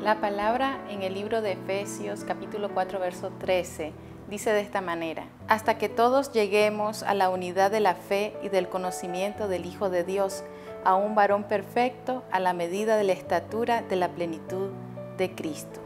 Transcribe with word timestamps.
La 0.00 0.18
palabra 0.18 0.78
en 0.88 1.02
el 1.02 1.12
libro 1.12 1.42
de 1.42 1.52
Efesios 1.52 2.24
capítulo 2.24 2.70
4 2.72 2.98
verso 2.98 3.30
13 3.38 3.92
dice 4.30 4.50
de 4.50 4.62
esta 4.62 4.80
manera, 4.80 5.26
hasta 5.46 5.76
que 5.76 5.90
todos 5.90 6.32
lleguemos 6.32 7.02
a 7.02 7.12
la 7.12 7.28
unidad 7.28 7.70
de 7.70 7.80
la 7.80 7.94
fe 7.94 8.34
y 8.42 8.48
del 8.48 8.70
conocimiento 8.70 9.46
del 9.46 9.66
Hijo 9.66 9.90
de 9.90 10.02
Dios, 10.02 10.42
a 10.84 10.94
un 10.94 11.14
varón 11.14 11.44
perfecto 11.44 12.24
a 12.32 12.40
la 12.40 12.54
medida 12.54 12.96
de 12.96 13.04
la 13.04 13.12
estatura 13.12 13.82
de 13.82 13.96
la 13.96 14.08
plenitud 14.08 14.70
de 15.18 15.34
Cristo. 15.34 15.80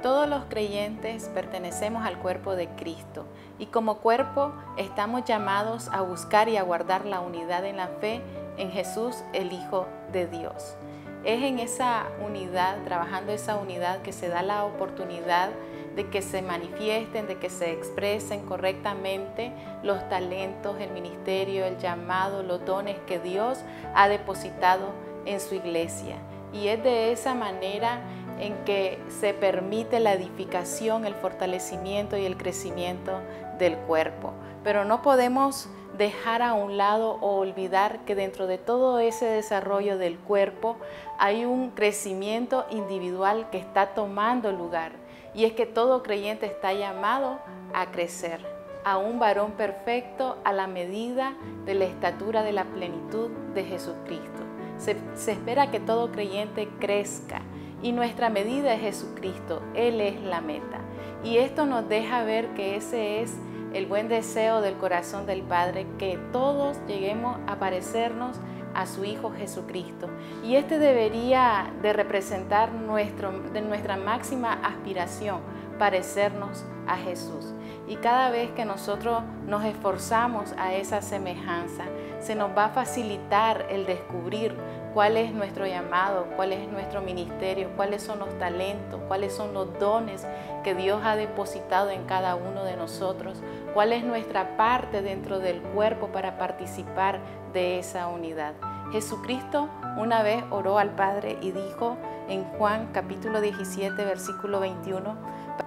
Todos 0.00 0.26
los 0.26 0.46
creyentes 0.46 1.28
pertenecemos 1.34 2.06
al 2.06 2.18
cuerpo 2.18 2.56
de 2.56 2.68
Cristo 2.68 3.26
y 3.58 3.66
como 3.66 3.98
cuerpo 3.98 4.54
estamos 4.78 5.26
llamados 5.26 5.90
a 5.92 6.00
buscar 6.00 6.48
y 6.48 6.56
a 6.56 6.62
guardar 6.62 7.04
la 7.04 7.20
unidad 7.20 7.66
en 7.66 7.76
la 7.76 7.88
fe 7.88 8.22
en 8.56 8.70
Jesús, 8.70 9.22
el 9.34 9.52
Hijo 9.52 9.86
de 10.10 10.26
Dios. 10.26 10.78
Es 11.24 11.42
en 11.42 11.58
esa 11.58 12.06
unidad, 12.22 12.82
trabajando 12.84 13.32
esa 13.32 13.56
unidad, 13.56 14.02
que 14.02 14.12
se 14.12 14.28
da 14.28 14.42
la 14.42 14.64
oportunidad 14.64 15.50
de 15.96 16.08
que 16.10 16.22
se 16.22 16.42
manifiesten, 16.42 17.26
de 17.26 17.38
que 17.38 17.48
se 17.48 17.72
expresen 17.72 18.44
correctamente 18.44 19.52
los 19.82 20.06
talentos, 20.08 20.78
el 20.80 20.90
ministerio, 20.90 21.64
el 21.64 21.78
llamado, 21.78 22.42
los 22.42 22.64
dones 22.66 22.96
que 23.06 23.18
Dios 23.20 23.60
ha 23.94 24.08
depositado 24.08 24.92
en 25.24 25.40
su 25.40 25.54
iglesia. 25.54 26.16
Y 26.54 26.68
es 26.68 26.82
de 26.82 27.12
esa 27.12 27.34
manera 27.34 28.00
en 28.38 28.56
que 28.64 28.98
se 29.20 29.34
permite 29.34 30.00
la 30.00 30.14
edificación, 30.14 31.04
el 31.04 31.14
fortalecimiento 31.14 32.16
y 32.16 32.24
el 32.24 32.36
crecimiento 32.36 33.20
del 33.58 33.76
cuerpo. 33.76 34.32
Pero 34.62 34.84
no 34.84 35.02
podemos 35.02 35.68
dejar 35.96 36.42
a 36.42 36.54
un 36.54 36.76
lado 36.76 37.18
o 37.20 37.36
olvidar 37.36 38.04
que 38.04 38.14
dentro 38.14 38.46
de 38.46 38.58
todo 38.58 38.98
ese 38.98 39.26
desarrollo 39.26 39.98
del 39.98 40.18
cuerpo 40.18 40.76
hay 41.18 41.44
un 41.44 41.70
crecimiento 41.70 42.66
individual 42.70 43.48
que 43.50 43.58
está 43.58 43.94
tomando 43.94 44.52
lugar. 44.52 44.92
Y 45.34 45.44
es 45.44 45.52
que 45.52 45.66
todo 45.66 46.02
creyente 46.02 46.46
está 46.46 46.72
llamado 46.72 47.38
a 47.72 47.90
crecer, 47.90 48.40
a 48.84 48.98
un 48.98 49.18
varón 49.18 49.52
perfecto 49.52 50.38
a 50.44 50.52
la 50.52 50.66
medida 50.66 51.34
de 51.64 51.74
la 51.74 51.84
estatura 51.84 52.42
de 52.42 52.52
la 52.52 52.64
plenitud 52.64 53.30
de 53.54 53.64
Jesucristo. 53.64 54.43
Se, 54.84 55.32
espera 55.32 55.70
que 55.70 55.80
todo 55.80 56.12
creyente 56.12 56.68
crezca 56.78 57.40
y 57.82 57.92
nuestra 57.92 58.28
medida 58.28 58.74
es 58.74 58.82
Jesucristo, 58.82 59.62
Él 59.74 60.00
es 60.02 60.20
la 60.20 60.42
meta. 60.42 60.80
Y 61.22 61.38
esto 61.38 61.64
nos 61.64 61.88
deja 61.88 62.22
ver 62.22 62.48
que 62.54 62.76
ese 62.76 63.22
es 63.22 63.34
el 63.72 63.86
buen 63.86 64.08
deseo 64.08 64.60
del 64.60 64.74
corazón 64.74 65.24
del 65.24 65.40
Padre, 65.40 65.86
que 65.98 66.18
todos 66.32 66.76
lleguemos 66.86 67.38
a 67.46 67.58
parecernos 67.58 68.38
a 68.74 68.86
su 68.86 69.04
Hijo 69.04 69.32
Jesucristo. 69.32 70.10
Y 70.44 70.56
este 70.56 70.78
debería 70.78 71.72
de 71.80 71.94
representar 71.94 72.72
nuestro, 72.72 73.32
de 73.52 73.62
nuestra 73.62 73.96
máxima 73.96 74.52
aspiración, 74.52 75.40
parecernos 75.78 76.64
a 76.86 76.96
Jesús. 76.96 77.52
Y 77.86 77.96
cada 77.96 78.30
vez 78.30 78.50
que 78.52 78.64
nosotros 78.64 79.22
nos 79.46 79.64
esforzamos 79.64 80.52
a 80.58 80.74
esa 80.74 81.02
semejanza, 81.02 81.84
se 82.20 82.34
nos 82.34 82.56
va 82.56 82.66
a 82.66 82.70
facilitar 82.70 83.66
el 83.68 83.84
descubrir 83.84 84.56
cuál 84.94 85.16
es 85.16 85.34
nuestro 85.34 85.66
llamado, 85.66 86.26
cuál 86.36 86.52
es 86.52 86.70
nuestro 86.70 87.02
ministerio, 87.02 87.68
cuáles 87.76 88.02
son 88.02 88.20
los 88.20 88.38
talentos, 88.38 89.00
cuáles 89.08 89.34
son 89.34 89.52
los 89.52 89.78
dones 89.78 90.26
que 90.62 90.74
Dios 90.74 91.02
ha 91.04 91.16
depositado 91.16 91.90
en 91.90 92.04
cada 92.04 92.36
uno 92.36 92.64
de 92.64 92.76
nosotros, 92.76 93.42
cuál 93.74 93.92
es 93.92 94.04
nuestra 94.04 94.56
parte 94.56 95.02
dentro 95.02 95.40
del 95.40 95.60
cuerpo 95.60 96.08
para 96.08 96.38
participar 96.38 97.18
de 97.52 97.78
esa 97.80 98.06
unidad. 98.06 98.54
Jesucristo 98.92 99.68
una 99.98 100.22
vez 100.22 100.44
oró 100.50 100.78
al 100.78 100.90
Padre 100.90 101.38
y 101.40 101.50
dijo 101.50 101.96
en 102.28 102.44
Juan 102.44 102.90
capítulo 102.92 103.40
17 103.40 104.04
versículo 104.04 104.60
21, 104.60 105.16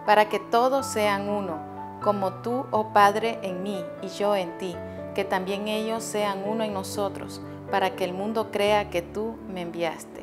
para 0.06 0.30
que 0.30 0.40
todos 0.40 0.86
sean 0.86 1.30
uno, 1.30 1.60
como 2.02 2.34
tú, 2.42 2.66
oh 2.72 2.94
Padre, 2.94 3.40
en 3.42 3.64
mí 3.64 3.84
y 4.02 4.08
yo 4.10 4.36
en 4.36 4.58
ti 4.58 4.76
que 5.18 5.26
también 5.26 5.68
ellos 5.68 6.04
sean 6.04 6.44
uno 6.46 6.64
en 6.64 6.74
nosotros, 6.74 7.42
para 7.72 7.96
que 7.96 8.04
el 8.04 8.14
mundo 8.14 8.52
crea 8.52 8.92
que 8.92 9.02
tú 9.02 9.36
me 9.52 9.64
enviaste. 9.64 10.18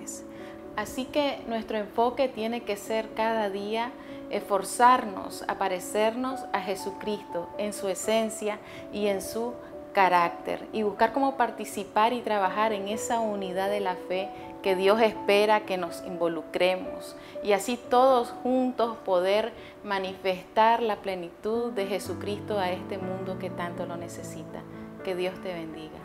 Así 0.76 1.04
que 1.04 1.42
nuestro 1.48 1.78
enfoque 1.78 2.28
tiene 2.28 2.62
que 2.62 2.76
ser 2.76 3.12
cada 3.14 3.50
día 3.50 3.90
esforzarnos 4.30 5.44
a 5.48 5.58
parecernos 5.58 6.44
a 6.52 6.60
Jesucristo 6.60 7.48
en 7.58 7.72
su 7.72 7.88
esencia 7.88 8.60
y 8.92 9.08
en 9.08 9.20
su 9.20 9.54
carácter 9.94 10.68
y 10.74 10.82
buscar 10.82 11.14
cómo 11.14 11.38
participar 11.38 12.12
y 12.12 12.20
trabajar 12.20 12.74
en 12.74 12.88
esa 12.88 13.20
unidad 13.20 13.70
de 13.70 13.80
la 13.80 13.94
fe 13.94 14.28
que 14.62 14.76
Dios 14.76 15.00
espera 15.00 15.60
que 15.60 15.78
nos 15.78 16.04
involucremos 16.04 17.16
y 17.42 17.52
así 17.52 17.78
todos 17.78 18.30
juntos 18.42 18.96
poder 19.04 19.52
manifestar 19.84 20.82
la 20.82 20.96
plenitud 20.96 21.72
de 21.72 21.86
Jesucristo 21.86 22.58
a 22.58 22.70
este 22.70 22.98
mundo 22.98 23.38
que 23.38 23.50
tanto 23.50 23.86
lo 23.86 23.96
necesita. 23.96 24.62
Que 25.04 25.14
Dios 25.14 25.34
te 25.42 25.52
bendiga. 25.52 25.98